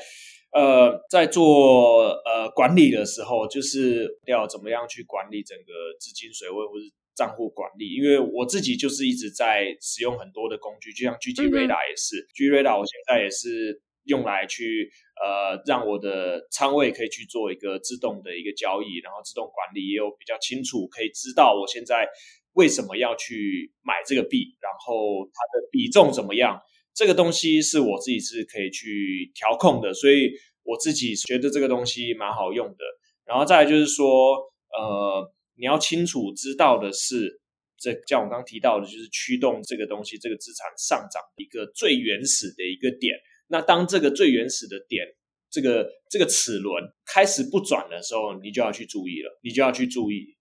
[0.52, 13.80] 呃在做呃管理的时候，就是要怎么样去管理整个资金水位或者账户管理，因为我自己就是一直在使用很多的工具，就像 G G Radar 也是，G Radar 我现在也是。
[14.06, 14.90] 用来去
[15.22, 22.06] 呃，让我的仓位可以去做一个自动的一个交易，然后自动管理也有比较清楚，可以知道我现在
[22.54, 26.60] 为什么要去买这个币，然后它的比重怎么样，
[26.94, 30.30] 这个东西是我自己是可以去调控的，所以
[30.62, 32.84] 我自己觉得这个东西蛮好用的。
[33.24, 34.36] 然后再来就是说，
[34.70, 37.40] 呃，你要清楚知道的是，
[37.78, 43.16] 这像我刚刚提到的，就是驱动这个东西这个资产上涨一个最原始的一个点。
[43.48, 45.06] 那当这个最原始的点，
[45.50, 50.36] 这个这个齿轮开始不转的时候，你就要去注意了，你就要去注意。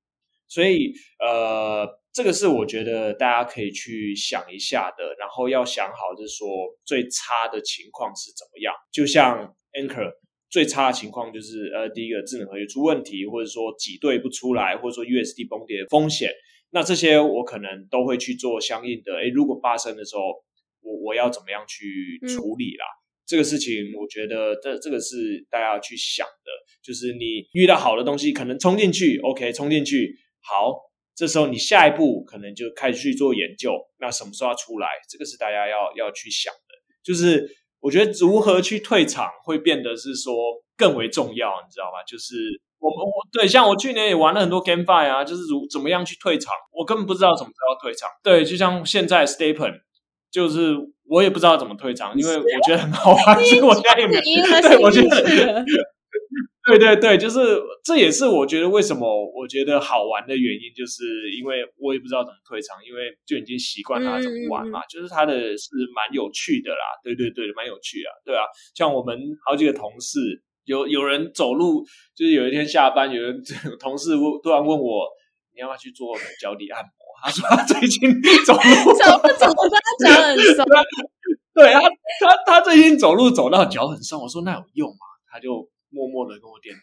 [0.47, 6.47] 所以，呃，这个是我觉得大家可以去想一下的，然后要想好，就是说
[6.83, 8.73] 最差的情况是怎么样。
[8.91, 10.11] 就像 Anchor
[10.49, 16.31] 最差的情况就是，呃，第一个智能合约出问题，或者说挤兑不出来，或者说 USD 崩跌的风险，
[16.71, 19.13] 那这些我可能都会去做相应的。
[19.17, 20.43] 诶，如果发生的时候。
[20.85, 22.85] 我我要怎么样去处理啦？
[23.25, 26.51] 这个事情，我觉得这这个是大家要去想的。
[26.83, 30.75] 就是你遇到好的东西，可能冲进去，OK，冲进去好，
[31.15, 33.73] 这时候你下一步可能就开始去做研究。
[33.97, 34.87] 那什么时候要出来？
[35.09, 36.75] 这个是大家要要去想的。
[37.03, 40.35] 就是我觉得如何去退场，会变得是说
[40.77, 42.03] 更为重要，你知道吗？
[42.05, 42.35] 就是
[42.77, 48.07] 我们我对像我去年也玩了很多 GameFi 啊，就是如怎么样去退场，我根本不知道什么时候要退场。
[48.21, 49.84] 对，就像现在 Stapen。
[50.35, 50.75] 就是
[51.07, 54.21] 我也不知道怎么退场，因为我觉得很好玩， 所以我现在也没有。
[54.67, 55.63] 对，我觉得，
[56.67, 57.39] 对对对，就是
[57.85, 64.81] 这也是我觉得为什么我觉得好玩的原因，就是因为我也不知道怎么退场，因为就已经习惯它怎么玩嘛。
[64.89, 68.43] 就是它的是蛮有趣的啦，对对对，蛮有趣啊，对啊。
[68.75, 70.19] 像我们好几个同事，
[70.65, 73.41] 有有人走路，就是有一天下班，有人
[73.79, 75.07] 同事突然问我，
[75.55, 77.05] 你要不要去做脚底按摩？
[77.24, 78.11] 他说他最近
[78.45, 78.59] 走路
[78.97, 80.66] 走不走他脚很酸，
[81.53, 81.82] 对他
[82.22, 84.20] 他他最近走路走到脚很酸。
[84.20, 85.05] 我说那有用吗？
[85.32, 86.82] 他就默默的跟我点头，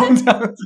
[0.00, 0.64] 用这样子。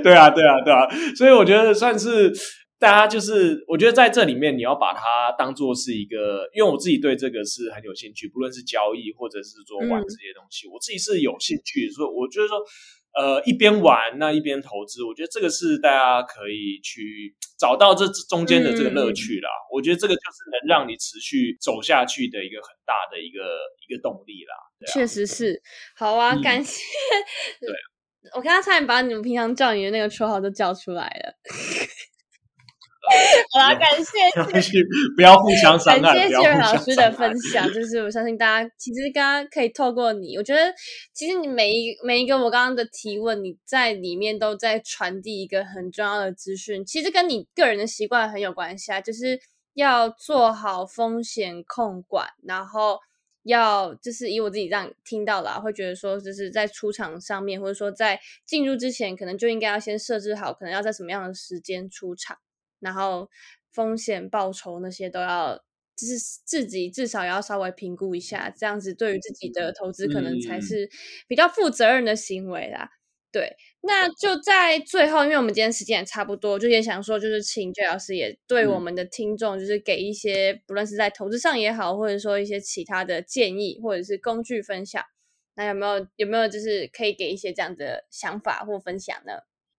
[0.02, 2.32] 对啊，对啊，对啊，所以我觉得算是。
[2.80, 12.56] 大家就是，我觉得在这里面你要把它当做是一个，因为我自己对这个是很有兴趣，不论是交易或者是说玩这些东西，我自己是有兴趣，所以我觉得说，
[13.12, 19.48] 呃，一边玩那一边投资，我觉得这个是大家可以去找到这中间的这个乐趣啦。
[19.72, 23.58] 我觉得这个就是能让你持续走下去的一个很大的一个
[23.88, 24.54] 一个动力啦。
[24.92, 25.60] 确实是，
[25.96, 26.80] 好啊，感谢。
[27.60, 27.68] 对，
[28.36, 31.34] 我刚刚差点把你们平常叫你的那个绰号都叫出来了。
[33.52, 34.72] 好啦，感谢，
[35.16, 36.00] 不要互相伤害。
[36.00, 40.72] 感谢谢瑞老师的分享，就是我相信大家其实刚刚可以透过你，我觉得
[41.12, 49.38] 其实你每一每一个我刚刚的提问，你在里面都在传递一个很重要的资讯，其实跟你个人的习惯很有关系啊，就是
[49.74, 52.98] 要做好风险控管，然后
[53.42, 62.36] 要就是以我自己这样听到了，会觉得说就是在出场上面，或者说在进入之前，可能就应该要先设置好，可能要在什么样的时间出场。
[62.80, 63.28] 然后
[63.72, 65.56] 风险报酬那些都要，
[65.96, 70.90] 就是自己至少要稍微评估一下，这样子对于自己的投资可能才是
[71.28, 72.90] 比较负责任的行为啦。
[73.32, 85.04] 对，那就在最后，因为我们今天时间也差不多，就也想说，就是请 J 老师也对我们的听众，就是给一些不论是在投资上也好，或者说一些其他的建议或者是工具分享，
[85.54, 89.34] 那有没有有没有就是可以给一些这样的想法或分享呢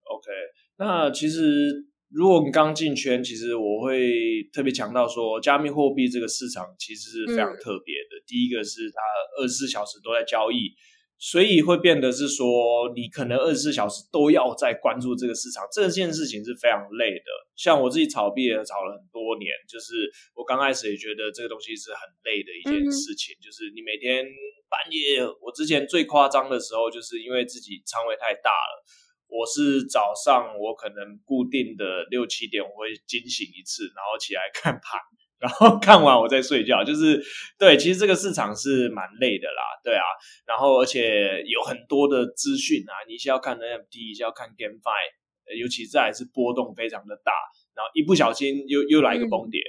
[0.05, 0.31] ？OK，
[0.77, 1.90] 那其实。
[2.13, 8.21] 如果你刚进圈，其实我会特别强调说，加密货币这个市场其实是非常特别的。
[8.27, 8.99] 第一个是它
[9.39, 10.75] 二十四小时都在交易，
[11.17, 17.31] 所以会变得是说，你可能二十四小时都要在关注这个市场，这件事情是非常累的。
[17.55, 24.25] 像我自己炒币也炒了很多年，就是我刚开始也觉得这个东西是很累的一件事情，就是你每天
[24.67, 28.83] 半夜，我之前最夸张的时候，就是因为自己仓位太大了。
[29.31, 34.99] 我是早上，我可能固定的六七点我会惊醒一次，然后起来看盘，
[35.39, 36.83] 然后 看完我再睡觉。
[36.83, 37.23] 就是
[37.57, 40.03] 对，其实这个市场是蛮累的啦，对啊。
[40.45, 47.31] 然后而且有很多的资讯啊，你一下要看 NFT，一下要看 GameFi，尤其这还是波动非常的大，
[47.73, 49.61] 然后一不小心又又来一个崩跌，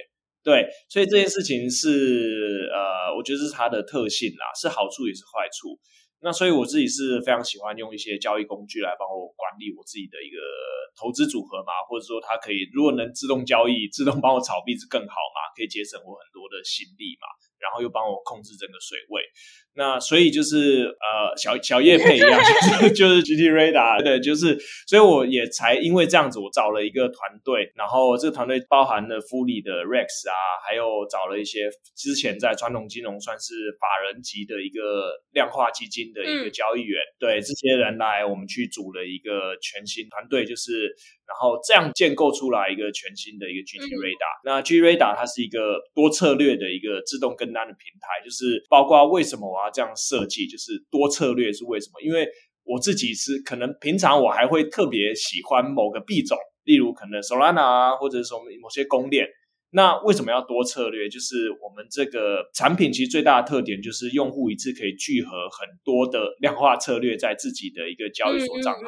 [0.43, 0.67] 对。
[0.89, 5.79] 所以这件事情是呃，我觉得是它的特性啦，是好处也是坏处。
[6.23, 10.39] 那所以我自己是非常喜欢用一些交易工具来帮我管理我自己的一个
[10.95, 17.27] 投资组合嘛，或者说它可以如果能自动交易、自动帮我炒币是更好嘛，可以节省我很多的心力嘛。
[17.63, 19.23] 然后又帮我控制整个水位，
[19.75, 30.35] 那所以就是呃小小叶配一样， 就是就是 GT Radar，对，就是所以我也才因为这样子，我找了一个团队，然后这个团队包含了福利的 Rex 啊，
[30.67, 40.93] 还有找了一些之前在传统金融算是法人级的一个量化基金的一个交易员，对这些人来，我们去组了一个全新团队，就是
[41.25, 44.41] 然后这样建构出来一个全新的一个 GT Radar。
[44.43, 52.01] 那 GT Radar 它是一个多策略的一个自动跟单的平台，就是包括为什么我要这样设计，就是多策略是为什么？
[52.01, 52.27] 因为
[52.65, 59.27] 我自己是可能平常我还会特别喜欢某个币种，例如可能 Solana 啊，或者说某些公链。
[59.75, 61.09] 那为什么要多策略？
[61.09, 68.81] 就是我们这个产品其实最大的特点就是用户一次可以聚合很多的量化策略在自己的一个交易所账号。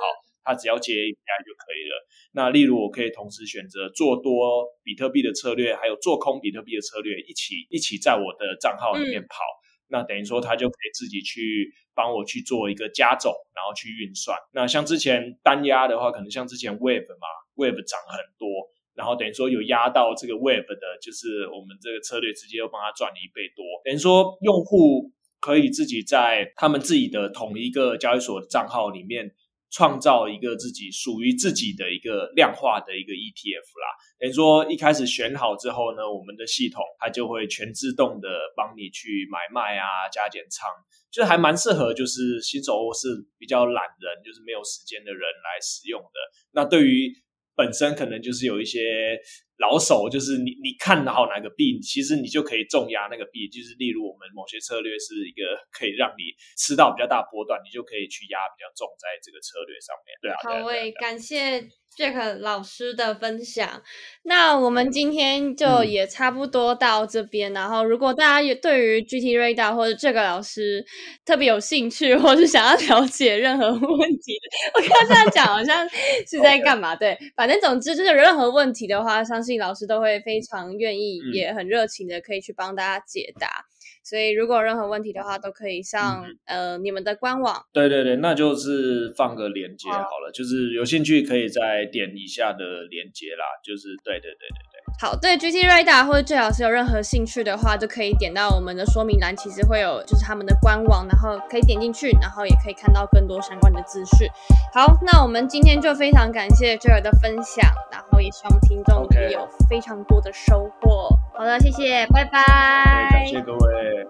[0.45, 2.07] 他只要接 API 就可以了。
[2.33, 9.43] 那例如，我可以同时选择做多比特币的策略，还有做空比特币的策略，一起一起在我的账号里面跑。
[9.87, 14.37] 那等于说，他就可以自己去帮我去做一个加总，然后去运算。
[14.51, 18.49] 那像之前单压的话，可能像之前 Web 嘛，Web 涨很多，
[18.95, 23.63] 然后等于说有压到这个 Web 的，就是我们这个策略直接又帮他赚了一倍多。
[23.83, 29.33] 等于说，用户可以自己在他们自己的同一个交易所的账号里面。
[29.71, 33.87] 创造一个自己属于自己的一个量化的一个 ETF 啦，
[34.19, 40.69] 等于说一开始选好之后呢，我们的系统它就会全自动的帮你去买卖啊、加减仓，
[41.11, 43.07] 就是还蛮适合就是新手或是
[43.37, 46.19] 比较懒人，就是没有时间的人来使用的。
[46.51, 47.11] 那对于
[47.55, 49.19] 本身可能就是有一些
[49.57, 53.47] 老手，就是你你看好哪个币，其实你就可以重压那个币。
[53.47, 56.23] 就是例如我们某些策略是一个可以让你
[56.57, 60.13] 吃到比较大波段，你就可以去压比较重在这个策略上面。
[60.21, 61.69] 对啊，好，诶，感谢。
[61.97, 63.81] Jack 老师的分享，
[64.23, 67.53] 那我们今天就也差不多到这边。
[67.53, 70.85] 然后，如果大家也对于 GT Radar 或者 Jack 老师
[71.23, 74.37] 特别有兴趣，或是想要了解任何问题，
[74.73, 75.87] 我刚刚这样讲好像
[76.27, 76.97] 是在干嘛？
[76.97, 83.63] 对，反正总之就是任何问题的话，相信老师都会非常愿意，也很热情的可以去帮大家解答。
[84.03, 87.63] 所以，如果有任何问题的话，都可以上呃你们的官网。
[87.73, 93.45] 对对对，那就是放个链接好了，就是有兴趣可以再点一下的链接啦。
[93.63, 94.74] 就是对对对对对。
[94.97, 104.27] 好，对 GT Radar 或者最好是有任何兴趣的话，就可以点到我们的说明栏，其实会有就是他们的官网，然后可以点进去，然后也可以看到更多相关的资讯。
[104.73, 111.09] 好，那我们今天就非常感谢 j o 的分享，然后也希望听众可以有非常多的收获。
[111.37, 113.09] 好的，谢谢，拜拜。
[113.11, 114.05] 感谢各位。